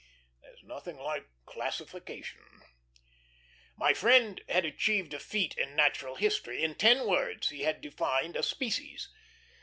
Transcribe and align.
There's 0.41 0.63
nothing 0.63 0.97
like 0.97 1.29
classification. 1.45 2.63
My 3.75 3.93
friend 3.93 4.41
had 4.49 4.65
achieved 4.65 5.13
a 5.13 5.19
feat 5.19 5.53
in 5.55 5.75
natural 5.75 6.15
history; 6.15 6.63
in 6.63 6.73
ten 6.73 7.05
words 7.05 7.49
he 7.49 7.61
had 7.61 7.81
defined 7.81 8.35
a 8.35 8.41
species. 8.41 9.09